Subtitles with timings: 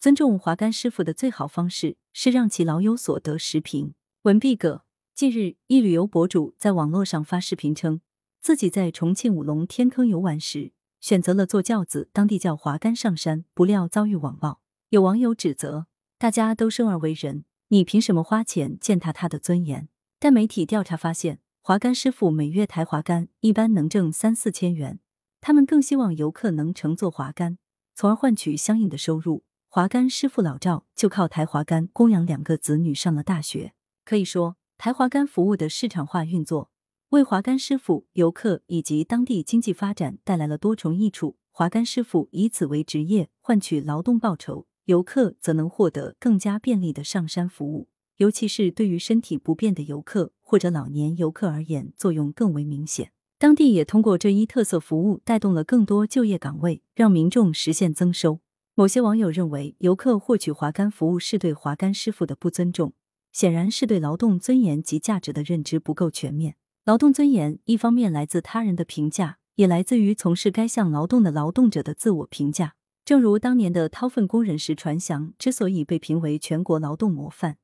[0.00, 3.36] 尊重华干师傅的最好方式是让其老有所得。
[3.36, 4.84] 时评文毕葛。
[5.12, 8.00] 近日，一旅游博主在网络上发视频称，
[8.40, 14.60] 自己在重庆武隆天坑游玩时，选择了坐轿子，当地叫华干上山，不料遭遇网暴。
[14.90, 19.88] 有网友指责：“大家都生而为人，你凭什么花钱践踏他的尊严？”
[20.20, 25.00] 但媒体调查发现，华干师傅每月抬华干一般能挣三四千元，
[25.40, 27.58] 他们更希望游客能乘坐华干，
[27.96, 29.42] 从而换取相应的收入。
[29.78, 33.74] 华干师傅老赵就靠抬华干供养两个子女上了大学，
[34.04, 34.56] 可以说。
[34.76, 36.72] 抬华干服务的市场化运作，
[37.10, 41.36] 为华干师傅、游客以及当地经济发展带来了多重益处。
[41.52, 53.12] 华干师傅以此为职业，换取劳动报酬；游客则能获得更加便利的上山服务，尤其是对于身体不便的游客或者老年游客而言，作用更为明显。
[53.38, 58.40] 当地也通过这一特色服务，带动了更多就业岗位，让民众实现增收。
[58.78, 62.92] 某些网友认为，游客获取滑竿服务是对滑竿师傅的不尊重。
[63.32, 66.54] 显然是对劳动尊严及价值的认知不够全面。
[66.84, 72.76] 劳动尊严一方面来自他人的评价，也来自于从事该项劳动的劳动者的自我评价。
[73.04, 77.56] 正如当年的掏粪工人石传祥之所以被评为全国劳动模范，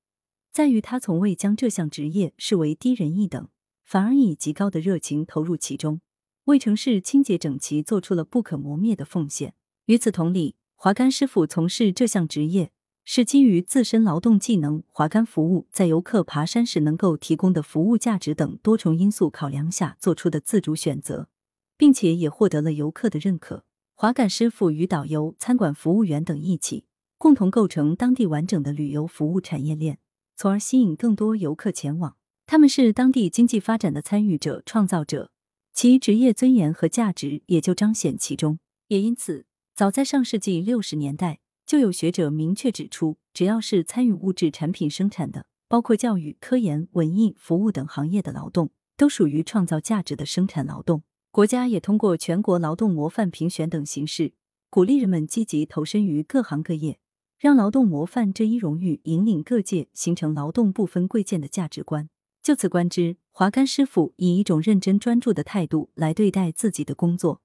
[0.51, 3.47] 在于他从未将这项职业视为低人一等，
[3.85, 6.01] 反而以极高的热情投入其中，
[6.47, 9.55] 为城市清洁整齐做出了不可磨灭的奉献。
[9.87, 12.71] 与此同理，华干师傅从事这项职业。
[13.07, 21.29] 是基于自身劳动技能、华干服务在游客爬山时能够提供的服务价值等多重因素考量下做出的自主选择，
[21.77, 23.65] 并且也获得了游客的认可。
[23.95, 26.87] 华感师傅与导游、餐馆服务员等一起，
[27.19, 29.99] 共同构成当地完整的旅游服务产业链，
[30.35, 32.17] 从而吸引更多游客前往。
[32.47, 35.31] 他们是当地经济发展的参与者、创造者，
[35.75, 38.59] 其职业尊严和价值也就彰显其中。
[38.89, 39.45] 也因此，
[39.77, 41.41] 早在上世纪六十年代。
[41.67, 51.03] 就有学者明确指出，只要是参与物质产品生产的，包括教育、科研、文艺、服务等行业的劳动，都属于创造价值的生产劳动。
[51.33, 54.35] 国家也通过全国劳动模范评选等形式，
[54.71, 56.99] 鼓励人们积极投身于各行各业，
[57.39, 62.11] 让劳动模范这一荣誉引领各界，形成劳动不分贵贱的价值观。
[62.43, 67.41] 就此观之，华干师傅以一种认真专注的态度来对待自己的工作，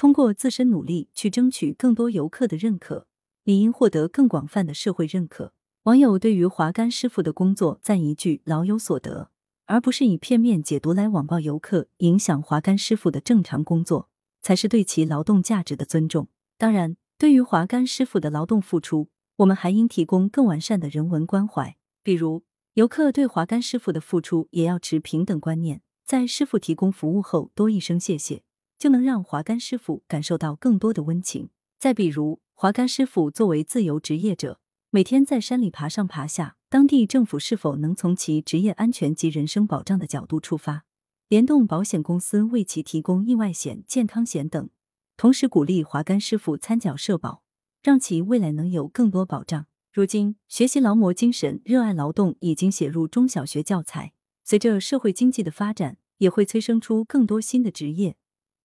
[0.00, 3.06] 通过自身努力去争取更多游客的认可。
[3.44, 5.52] 理应获得更广泛的社会认可。
[5.82, 9.30] 网友对于华干师傅的工作赞一句“老有所得”，
[9.66, 14.08] 而不是以片面解读来网暴游客，影响华干师傅的正常工作，
[14.40, 16.28] 才是对其劳动价值的尊重。
[16.56, 21.76] 当然，对于华干师傅的劳动付出，我们还应提供更完善的人文关怀。
[22.02, 28.42] 比如，游客对华干师傅的付出也要持平等观念，在师傅提供服务后多一声谢谢，
[28.80, 31.50] 就能让华干师傅感受到更多的温情。
[31.78, 34.58] 再比如，华干师傅作为自由职业者，
[34.88, 40.84] 每天在山里爬上爬下，当地政府是否能从其职业安全及人身保障的角度出发，
[41.28, 44.70] 联动保险公司为其提供意外险、健康险等，
[45.18, 47.42] 同时鼓励华干师傅参缴社保，
[47.82, 49.66] 让其未来能有更多保障。
[49.92, 54.14] 如今，学习劳模精神、热爱劳动已经写入中小学教材。
[54.42, 58.16] 随着社会经济的发展，也会催生出更多新的职业，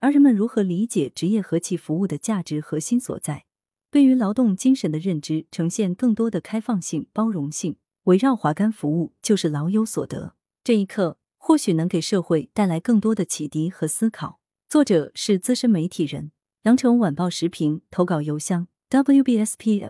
[0.05, 3.45] 而人们如何理解职业和其服务的价值核心所在？
[3.89, 10.35] 对于劳动精神的认知，呈现更多的开放性、包容性，围绕华干服务就是老有所得。
[10.63, 14.39] 这一刻，或许能给社会带来更多的启迪和思考。
[14.69, 16.31] 作者是资深媒体人，
[16.65, 19.89] 羊城晚报时评投稿邮箱 wbspycwb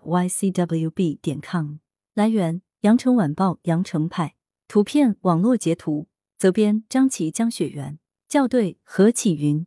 [1.22, 1.80] 点 com。
[2.14, 4.36] 来源：羊城晚报羊城派。
[4.70, 6.08] 图片：网络截图。
[6.38, 8.00] 责编：张琪、江雪源。
[8.30, 9.64] 校对：何启云。